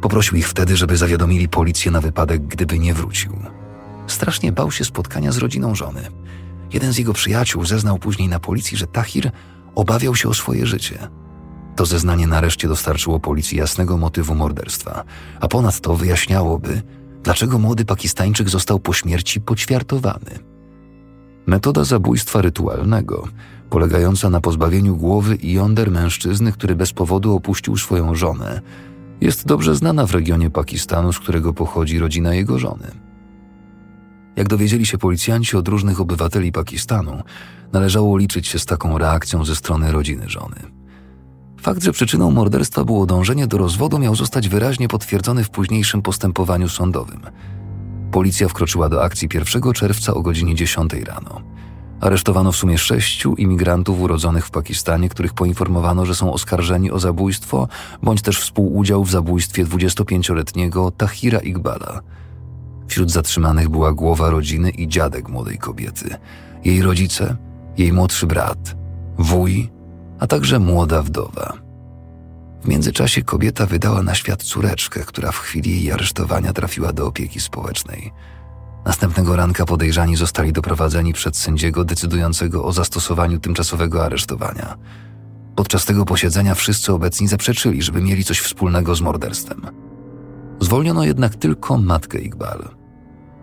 [0.00, 3.32] Poprosił ich wtedy, żeby zawiadomili policję na wypadek, gdyby nie wrócił.
[4.06, 6.08] Strasznie bał się spotkania z rodziną żony.
[6.72, 9.30] Jeden z jego przyjaciół zeznał później na policji, że Tahir
[9.74, 11.08] obawiał się o swoje życie.
[11.76, 15.04] To zeznanie nareszcie dostarczyło policji jasnego motywu morderstwa,
[15.40, 16.82] a ponadto wyjaśniałoby,
[17.22, 20.38] dlaczego młody Pakistańczyk został po śmierci poćwiartowany.
[21.46, 23.28] Metoda zabójstwa rytualnego,
[23.70, 28.60] polegająca na pozbawieniu głowy i jąder mężczyzny, który bez powodu opuścił swoją żonę,
[29.20, 32.90] jest dobrze znana w regionie Pakistanu, z którego pochodzi rodzina jego żony.
[34.36, 37.22] Jak dowiedzieli się policjanci od różnych obywateli Pakistanu,
[37.72, 40.79] należało liczyć się z taką reakcją ze strony rodziny żony.
[41.62, 46.68] Fakt, że przyczyną morderstwa było dążenie do rozwodu, miał zostać wyraźnie potwierdzony w późniejszym postępowaniu
[46.68, 47.20] sądowym.
[48.12, 51.40] Policja wkroczyła do akcji 1 czerwca o godzinie 10 rano.
[52.00, 57.68] Aresztowano w sumie sześciu imigrantów urodzonych w Pakistanie, których poinformowano, że są oskarżeni o zabójstwo
[58.02, 62.00] bądź też współudział w zabójstwie 25-letniego Tahira Iqbala.
[62.88, 66.16] Wśród zatrzymanych była głowa rodziny i dziadek młodej kobiety,
[66.64, 67.36] jej rodzice,
[67.78, 68.76] jej młodszy brat,
[69.18, 69.70] wuj,
[70.20, 71.52] a także młoda wdowa.
[72.62, 77.40] W międzyczasie kobieta wydała na świat córeczkę, która w chwili jej aresztowania trafiła do opieki
[77.40, 78.10] społecznej–
[78.84, 84.76] Następnego ranka podejrzani zostali doprowadzeni przed sędziego decydującego o zastosowaniu tymczasowego aresztowania.
[85.56, 89.66] Podczas tego posiedzenia wszyscy obecni zaprzeczyli, żeby mieli coś wspólnego z morderstwem.
[90.60, 92.68] Zwolniono jednak tylko matkę Iqbal.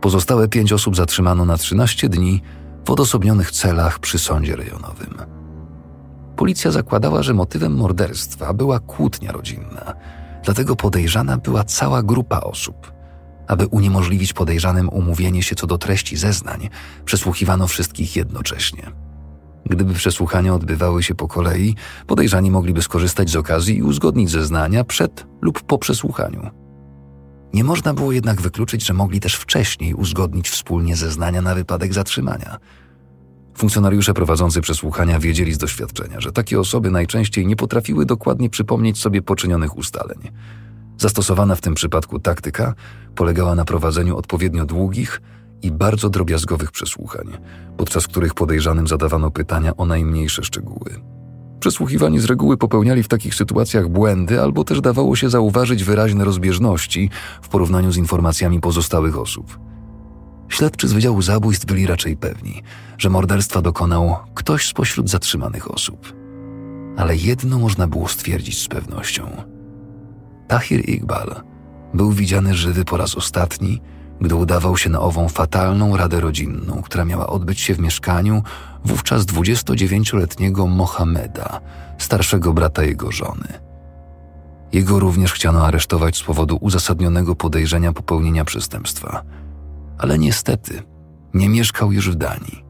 [0.02, 2.42] Pozostałe pięć osób zatrzymano na 13 dni
[2.86, 5.37] w odosobnionych celach przy sądzie rejonowym.
[6.38, 9.93] Policja zakładała, że motywem morderstwa była kłótnia rodzinna,
[10.43, 12.76] dlatego podejrzana była cała grupa osób–
[13.47, 16.69] aby uniemożliwić podejrzanym umówienie się co do treści zeznań,
[17.06, 18.91] przesłuchiwano wszystkich jednocześnie.
[19.65, 21.76] Gdyby przesłuchania odbywały się po kolei,
[22.08, 26.50] podejrzani mogliby skorzystać z okazji i uzgodnić zeznania przed lub po przesłuchaniu.
[27.54, 32.58] Nie można było jednak wykluczyć, że mogli też wcześniej uzgodnić wspólnie zeznania na wypadek zatrzymania.
[33.58, 39.22] Funkcjonariusze prowadzący przesłuchania wiedzieli z doświadczenia, że takie osoby najczęściej nie potrafiły dokładnie przypomnieć sobie
[39.22, 40.20] poczynionych ustaleń.
[40.98, 42.74] Zastosowana w tym przypadku taktyka
[43.15, 45.22] polegała na prowadzeniu odpowiednio długich
[45.62, 47.38] i bardzo drobiazgowych przesłuchań,
[47.78, 51.02] podczas których podejrzanym zadawano pytania o najmniejsze szczegóły.
[51.60, 57.10] Przesłuchiwani z reguły popełniali w takich sytuacjach błędy albo też dawało się zauważyć wyraźne rozbieżności
[57.41, 59.66] w porównaniu z informacjami pozostałych osób.
[60.58, 62.63] Śledczy z Wydziału Zabójstw byli raczej pewni,
[62.98, 66.13] że morderstwa dokonał ktoś spośród zatrzymanych osób.
[66.98, 69.28] Ale jedno można było stwierdzić z pewnością.
[70.48, 71.36] Tahir Iqbal
[71.93, 73.82] był widziany żywy po raz ostatni,
[74.22, 78.43] gdy udawał się na ową fatalną radę rodzinną, która miała odbyć się w mieszkaniu
[78.86, 81.62] wówczas 29-letniego Mohameda,
[81.98, 83.48] starszego brata jego żony.
[84.74, 89.24] Jego również chciano aresztować z powodu uzasadnionego podejrzenia popełnienia przestępstwa,
[89.97, 90.83] ale niestety
[91.33, 92.63] nie mieszkał już w Danii.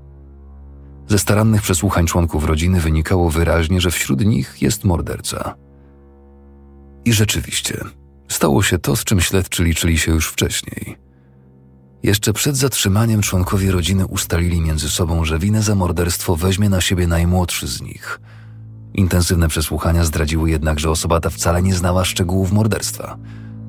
[1.08, 5.56] Ze starannych przesłuchań członków rodziny wynikało wyraźnie, że wśród nich jest morderca.
[7.06, 7.84] I rzeczywiście,
[8.28, 10.98] stało się to, z czym śledczy liczyli się już wcześniej–
[12.04, 17.08] jeszcze przed zatrzymaniem członkowie rodziny ustalili między sobą, że winę za morderstwo weźmie na siebie
[17.08, 18.20] najmłodszy z nich.
[18.94, 23.18] Intensywne przesłuchania zdradziły jednak, że osoba ta wcale nie znała szczegółów morderstwa.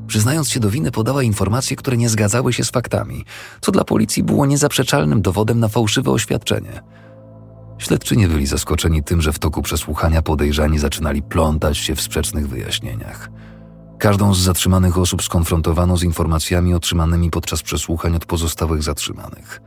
[0.09, 3.25] Przyznając się do winy, podała informacje, które nie zgadzały się z faktami,
[3.61, 6.83] co dla policji było niezaprzeczalnym dowodem na fałszywe oświadczenie.
[7.79, 12.49] Śledczy nie byli zaskoczeni tym, że w toku przesłuchania podejrzani zaczynali plątać się w sprzecznych
[12.49, 13.31] wyjaśnieniach.
[13.99, 19.61] Każdą z zatrzymanych osób skonfrontowano z informacjami otrzymanymi podczas przesłuchań od pozostałych zatrzymanych.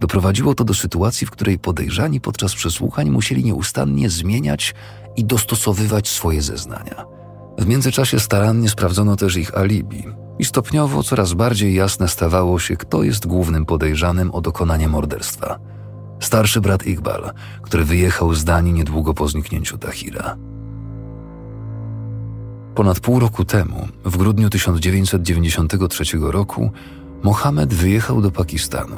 [0.00, 4.74] Doprowadziło to do sytuacji, w której podejrzani podczas przesłuchań musieli nieustannie zmieniać
[5.16, 7.19] i dostosowywać swoje zeznania.
[7.60, 10.04] W międzyczasie starannie sprawdzono też ich alibi
[10.38, 15.58] i stopniowo coraz bardziej jasne stawało się, kto jest głównym podejrzanym o dokonanie morderstwa.
[16.20, 17.30] Starszy brat Iqbal,
[17.62, 20.36] który wyjechał z Danii niedługo po zniknięciu Tahira.
[22.74, 26.70] Ponad pół roku temu, w grudniu 1993 roku,
[27.22, 28.96] Mohamed wyjechał do Pakistanu.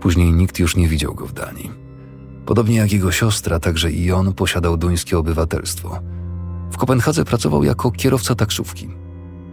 [0.00, 1.70] Później nikt już nie widział go w Danii.
[2.46, 6.11] Podobnie jak jego siostra, także i on posiadał duńskie obywatelstwo.
[6.72, 8.88] W Kopenhadze pracował jako kierowca taksówki.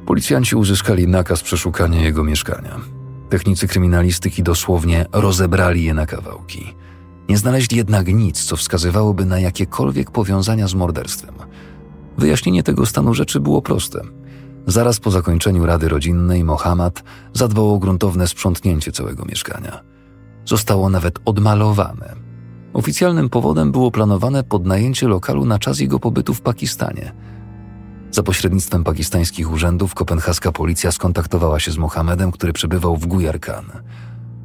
[0.06, 2.80] Policjanci uzyskali nakaz przeszukania jego mieszkania.
[3.30, 6.76] Technicy kryminalistyki dosłownie rozebrali je na kawałki.
[7.30, 11.36] Nie znaleźli jednak nic, co wskazywałoby na jakiekolwiek powiązania z morderstwem–
[12.20, 14.02] Wyjaśnienie tego stanu rzeczy było proste.
[14.68, 17.04] Zaraz po zakończeniu rady rodzinnej Mohammad
[17.34, 19.84] zadbał o gruntowne sprzątnięcie całego mieszkania.
[20.46, 22.16] Zostało nawet odmalowane.
[22.74, 27.12] Oficjalnym powodem było planowane podnajęcie lokalu na czas jego pobytu w Pakistanie.
[28.12, 33.66] Za pośrednictwem pakistańskich urzędów kopenhaska policja skontaktowała się z Mohamedem, który przebywał w Gujarkan.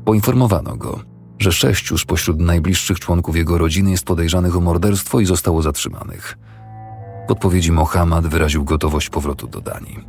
[0.05, 1.01] Poinformowano go,
[1.39, 6.39] że sześciu spośród najbliższych członków jego rodziny jest podejrzanych o morderstwo i zostało zatrzymanych.
[7.29, 10.05] W odpowiedzi Mohammad wyraził gotowość powrotu do Danii.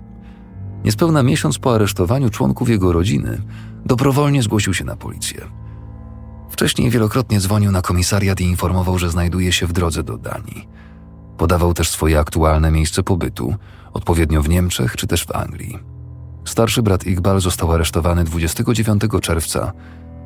[0.83, 3.41] Niespełna miesiąc po aresztowaniu członków jego rodziny,
[3.85, 5.64] dobrowolnie zgłosił się na policję.
[6.55, 10.67] Wcześniej wielokrotnie dzwonił na komisariat i informował, że znajduje się w drodze do Danii.
[11.37, 13.55] Podawał też swoje aktualne miejsce pobytu,
[13.93, 15.79] odpowiednio w Niemczech czy też w Anglii.
[16.45, 19.71] Starszy brat Iqbal został aresztowany 29 czerwca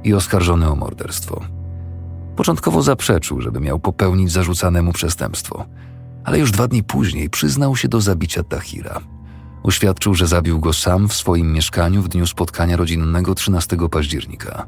[0.03, 1.41] i oskarżony o morderstwo.
[2.35, 5.65] Początkowo zaprzeczył, żeby miał popełnić zarzucane mu przestępstwo–
[6.29, 8.99] ale już dwa dni później przyznał się do zabicia Tahira.
[9.63, 14.65] Uświadczył, że zabił go sam w swoim mieszkaniu w dniu spotkania rodzinnego 13 października.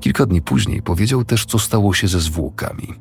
[0.00, 2.94] Kilka dni później powiedział też, co stało się ze zwłokami.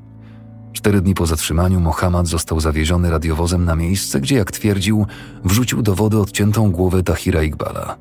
[0.73, 5.05] Cztery dni po zatrzymaniu Mohammad został zawieziony radiowozem na miejsce, gdzie, jak twierdził,
[5.43, 7.97] wrzucił do wody odciętą głowę Tahira Iqbala.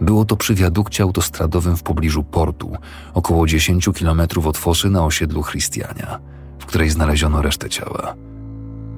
[0.00, 2.76] Było to przy wiadukcie autostradowym w pobliżu portu,
[3.14, 6.20] około 10 kilometrów od fosy na osiedlu Christiania,
[6.58, 8.14] w której znaleziono resztę ciała.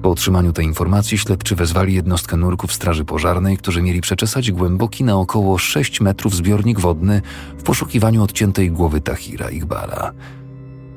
[0.01, 5.15] Po otrzymaniu tej informacji śledczy wezwali jednostkę nurków Straży Pożarnej, którzy mieli przeczesać głęboki na
[5.15, 7.21] około 6 metrów zbiornik wodny
[7.57, 10.11] w poszukiwaniu odciętej głowy Tahira Iqbala.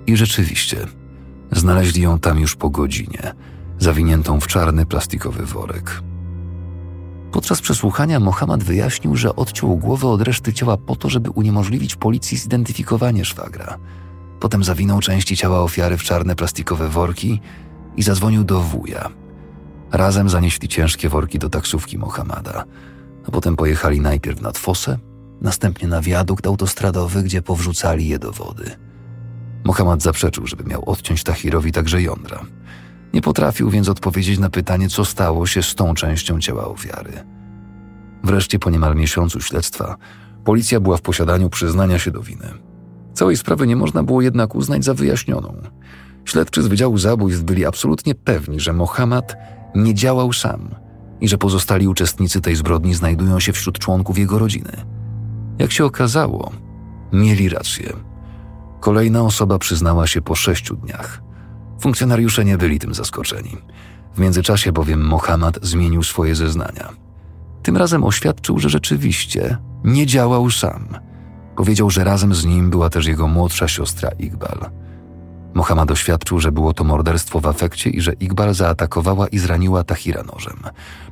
[0.06, 0.86] I rzeczywiście,
[1.52, 3.34] znaleźli ją tam już po godzinie,
[3.78, 6.02] zawiniętą w czarny plastikowy worek.
[7.32, 12.38] Podczas przesłuchania Mohammad wyjaśnił, że odciął głowę od reszty ciała po to, żeby uniemożliwić policji
[12.38, 13.78] zidentyfikowanie szwagra.
[14.40, 17.40] Potem zawinął części ciała ofiary w czarne plastikowe worki
[17.96, 19.10] i zadzwonił do wuja.
[19.92, 22.64] Razem zanieśli ciężkie worki do taksówki Mohamada,
[23.28, 24.98] a potem pojechali najpierw nad fosę,
[25.40, 28.70] następnie na wiadukt autostradowy, gdzie powrzucali je do wody.
[29.64, 32.44] Mohammad zaprzeczył, żeby miał odciąć Tahirowi także jądra.
[33.14, 37.12] Nie potrafił więc odpowiedzieć na pytanie, co stało się z tą częścią ciała ofiary.
[38.24, 39.96] Wreszcie po niemal miesiącu śledztwa
[40.44, 42.48] policja była w posiadaniu przyznania się do winy.
[43.14, 45.54] Całej sprawy nie można było jednak uznać za wyjaśnioną–
[46.30, 49.36] Śledczy z Wydziału Zabójstw byli absolutnie pewni, że Mohammad
[49.74, 50.74] nie działał sam
[51.20, 54.72] i że pozostali uczestnicy tej zbrodni znajdują się wśród członków jego rodziny.
[55.58, 56.52] Jak się okazało,
[57.12, 57.92] mieli rację.
[58.80, 61.22] Kolejna osoba przyznała się po sześciu dniach.
[61.80, 63.56] Funkcjonariusze nie byli tym zaskoczeni.
[64.14, 66.88] W międzyczasie bowiem Mohammad zmienił swoje zeznania.
[67.62, 70.88] Tym razem oświadczył, że rzeczywiście nie działał sam–
[71.56, 74.70] Powiedział, że razem z nim była też jego młodsza siostra Iqbal.
[75.54, 80.22] Mohammad doświadczył, że było to morderstwo w afekcie i że Iqbal zaatakowała i zraniła Tahira
[80.22, 80.58] nożem.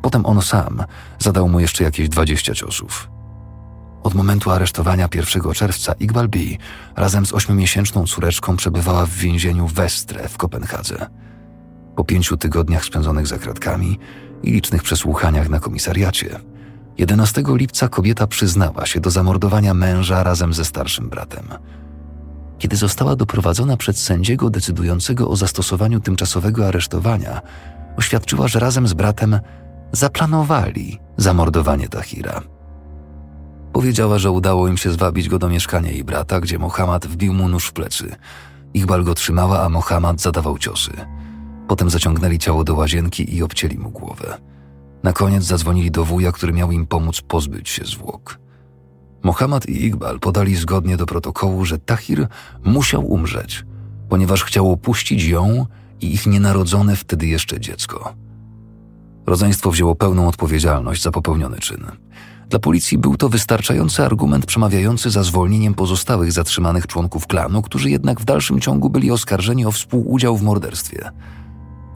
[0.03, 0.85] Potem on sam
[1.18, 3.11] zadał mu jeszcze jakieś 20 ciosów.
[4.03, 6.38] Od momentu aresztowania 1 czerwca Iqbal B.
[6.96, 11.07] razem z ośmiomiesięczną córeczką przebywała w więzieniu Westre w Kopenhadze.
[11.96, 13.98] Po pięciu tygodniach spędzonych za kratkami
[14.42, 16.40] i licznych przesłuchaniach na komisariacie,
[16.98, 21.44] 11 lipca kobieta przyznała się do zamordowania męża razem ze starszym bratem.
[22.58, 27.40] Kiedy została doprowadzona przed sędziego decydującego o zastosowaniu tymczasowego aresztowania,
[27.96, 29.40] oświadczyła, że razem z bratem
[29.92, 32.42] zaplanowali zamordowanie Tahira.
[33.72, 37.48] Powiedziała, że udało im się zwabić go do mieszkania jej brata, gdzie Mohammad wbił mu
[37.48, 38.16] nóż w plecy.
[38.74, 40.92] Iqbal go trzymała, a Mohammad zadawał ciosy.
[41.68, 44.38] Potem zaciągnęli ciało do łazienki i obcięli mu głowę.
[45.02, 48.38] Na koniec zadzwonili do wuja, który miał im pomóc pozbyć się zwłok.
[49.22, 52.26] Mohammad i Iqbal podali zgodnie do protokołu, że Tahir
[52.64, 53.64] musiał umrzeć,
[54.09, 55.66] ponieważ chciał opuścić ją
[56.00, 58.14] i ich nienarodzone wtedy jeszcze dziecko.
[59.26, 61.87] Rodzeństwo wzięło pełną odpowiedzialność za popełniony czyn.
[62.48, 68.20] Dla policji był to wystarczający argument przemawiający za zwolnieniem pozostałych zatrzymanych członków klanu, którzy jednak
[68.20, 71.11] w dalszym ciągu byli oskarżeni o współudział w morderstwie.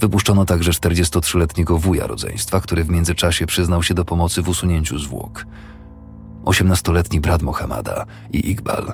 [0.01, 5.47] Wypuszczono także 43-letniego wuja rodzeństwa, który w międzyczasie przyznał się do pomocy w usunięciu zwłok.
[6.45, 8.93] 18-letni brat Mohamada i Iqbal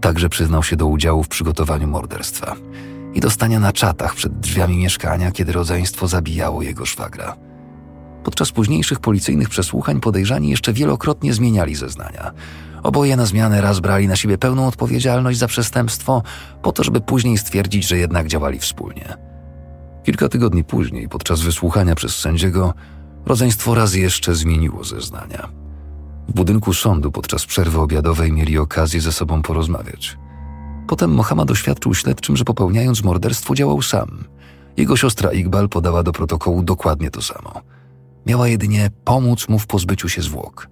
[0.00, 2.56] także przyznał się do udziału w przygotowaniu morderstwa
[3.14, 7.36] i dostania na czatach przed drzwiami mieszkania, kiedy rodzeństwo zabijało jego szwagra.
[8.24, 12.32] Podczas późniejszych policyjnych przesłuchań podejrzani jeszcze wielokrotnie zmieniali zeznania.
[12.82, 16.22] Oboje na zmianę raz brali na siebie pełną odpowiedzialność za przestępstwo,
[16.62, 19.16] po to, żeby później stwierdzić, że jednak działali wspólnie.
[20.02, 22.74] Kilka tygodni później, podczas wysłuchania przez sędziego,
[23.26, 25.59] rodzeństwo raz jeszcze zmieniło zeznania.
[26.30, 30.18] W budynku sądu podczas przerwy obiadowej mieli okazję ze sobą porozmawiać.
[30.86, 34.24] Potem Mohammad oświadczył śledczym, że popełniając morderstwo działał sam.
[34.76, 37.52] Jego siostra Iqbal podała do protokołu dokładnie to samo.
[38.26, 40.68] Miała jedynie pomóc mu w pozbyciu się zwłok.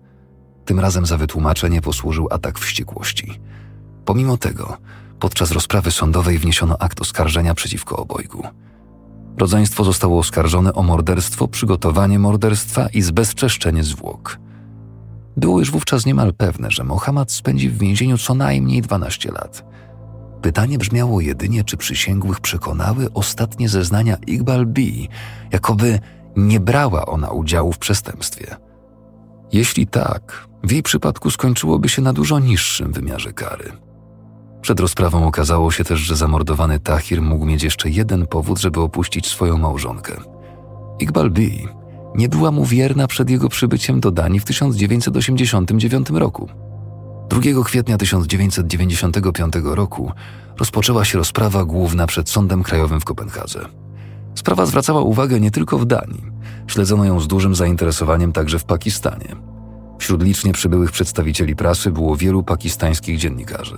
[0.64, 3.40] Tym razem za wytłumaczenie posłużył atak wściekłości.
[4.04, 4.76] Pomimo tego,
[5.20, 8.42] podczas rozprawy sądowej wniesiono akt oskarżenia przeciwko obojgu.
[9.38, 14.38] Rodzeństwo zostało oskarżone o morderstwo, przygotowanie morderstwa i zbezczeszczenie zwłok.
[15.38, 19.64] Było już wówczas niemal pewne, że Mohammad spędzi w więzieniu co najmniej 12 lat.
[20.42, 24.80] Pytanie brzmiało jedynie, czy przysięgłych przekonały ostatnie zeznania Iqbal B,
[25.52, 26.00] jakoby
[26.36, 28.56] nie brała ona udziału w przestępstwie.
[29.52, 33.72] Jeśli tak, w jej przypadku skończyłoby się na dużo niższym wymiarze kary.
[34.60, 39.26] Przed rozprawą okazało się też, że zamordowany Tahir mógł mieć jeszcze jeden powód, żeby opuścić
[39.26, 40.12] swoją małżonkę.
[41.00, 41.42] Iqbal B
[42.14, 46.48] nie była mu wierna przed jego przybyciem do Danii w 1989 roku.
[47.28, 50.12] 2 kwietnia 1995 roku
[50.58, 53.68] rozpoczęła się rozprawa główna przed Sądem Krajowym w Kopenhadze.
[54.34, 56.24] Sprawa zwracała uwagę nie tylko w Danii,
[56.66, 59.36] śledzono ją z dużym zainteresowaniem także w Pakistanie.
[59.98, 63.76] Wśród licznie przybyłych przedstawicieli prasy było wielu pakistańskich dziennikarzy.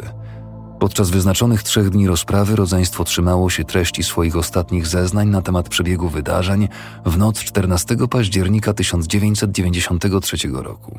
[0.80, 6.08] Podczas wyznaczonych trzech dni rozprawy rodzeństwo trzymało się treści swoich ostatnich zeznań na temat przebiegu
[6.08, 6.68] wydarzeń
[7.06, 10.98] w noc 14 października 1993 roku.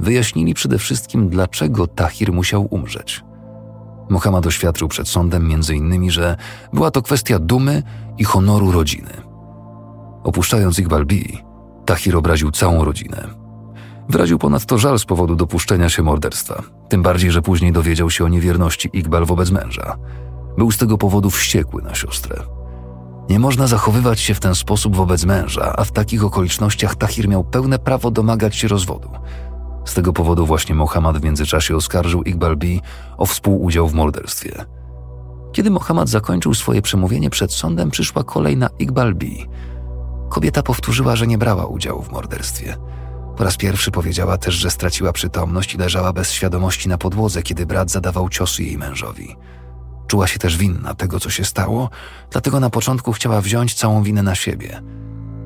[0.00, 3.24] Wyjaśnili przede wszystkim, dlaczego Tahir musiał umrzeć.
[4.08, 6.36] Mohammad oświadczył przed sądem m.in., że
[6.72, 7.82] była to kwestia dumy
[8.18, 9.10] i honoru rodziny.
[10.24, 11.14] Opuszczając Iqbal B.,
[11.86, 13.41] Tahir obraził całą rodzinę,
[14.08, 18.28] Wyraził ponadto żal z powodu dopuszczenia się morderstwa, tym bardziej, że później dowiedział się o
[18.28, 19.96] niewierności Iqbal wobec męża.
[20.58, 22.42] Był z tego powodu wściekły na siostrę.
[23.30, 27.44] Nie można zachowywać się w ten sposób wobec męża, a w takich okolicznościach Tahir miał
[27.44, 29.08] pełne prawo domagać się rozwodu.
[29.84, 32.66] Z tego powodu właśnie Mohammad w międzyczasie oskarżył Iqbal B
[33.18, 34.64] o współudział w morderstwie.
[35.52, 39.26] Kiedy Mohammad zakończył swoje przemówienie przed sądem, przyszła kolej na Iqbal B.
[40.28, 42.76] Kobieta powtórzyła, że nie brała udziału w morderstwie–
[43.42, 47.66] po raz pierwszy powiedziała też, że straciła przytomność i leżała bez świadomości na podłodze, kiedy
[47.66, 49.36] brat zadawał ciosy jej mężowi.
[50.06, 51.90] Czuła się też winna tego, co się stało,
[52.30, 54.82] dlatego na początku chciała wziąć całą winę na siebie.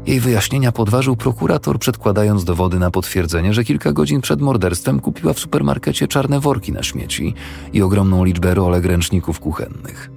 [0.07, 5.39] Jej wyjaśnienia podważył prokurator, przedkładając dowody na potwierdzenie, że kilka godzin przed morderstwem kupiła w
[5.39, 7.35] supermarkecie czarne worki na śmieci
[7.73, 10.11] i ogromną liczbę rolek ręczników kuchennych.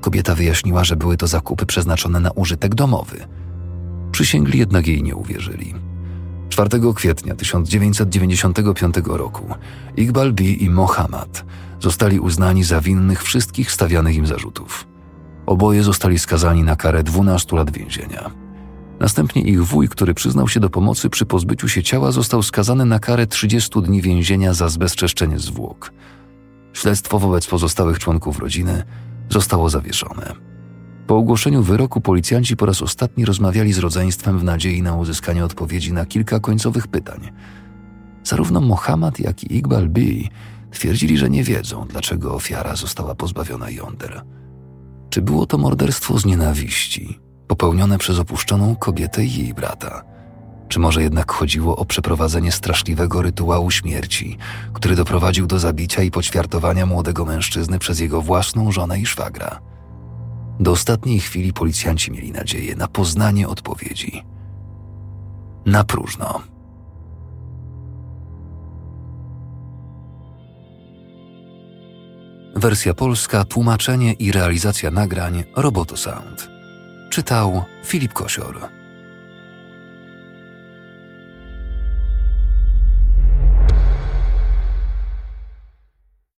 [0.00, 3.26] Kobieta wyjaśniła, że były to zakupy przeznaczone na użytek domowy.
[4.12, 5.81] Przysięgli jednak jej nie uwierzyli.
[6.52, 9.46] 4 kwietnia 1995 roku
[9.96, 10.44] Iqbal B.
[10.44, 11.44] i Mohammad
[11.80, 14.86] zostali uznani za winnych wszystkich stawianych im zarzutów.
[15.46, 18.30] Oboje zostali skazani na karę 12 lat więzienia.
[19.00, 22.98] Następnie ich wuj, który przyznał się do pomocy przy pozbyciu się ciała, został skazany na
[22.98, 25.92] karę 30 dni więzienia za zbezczeszczenie zwłok.
[26.72, 28.82] Śledztwo wobec pozostałych członków rodziny
[29.28, 30.51] zostało zawieszone.
[31.06, 35.92] Po ogłoszeniu wyroku policjanci po raz ostatni rozmawiali z rodzeństwem w nadziei na uzyskanie odpowiedzi
[35.92, 37.30] na kilka końcowych pytań.
[38.24, 40.00] Zarówno Mohammad, jak i Iqbal B.
[40.70, 44.22] twierdzili, że nie wiedzą, dlaczego ofiara została pozbawiona jąder.
[45.10, 50.02] Czy było to morderstwo z nienawiści, popełnione przez opuszczoną kobietę i jej brata?
[50.68, 54.38] Czy może jednak chodziło o przeprowadzenie straszliwego rytuału śmierci,
[54.72, 59.71] który doprowadził do zabicia i poćwiartowania młodego mężczyzny przez jego własną żonę i szwagra?
[60.60, 64.22] Do ostatniej chwili policjanci mieli nadzieję na poznanie odpowiedzi.
[65.66, 66.42] Na próżno.
[72.56, 76.50] Wersja polska, tłumaczenie i realizacja nagrań Roboto Sound.
[77.10, 78.81] Czytał Filip Kosior.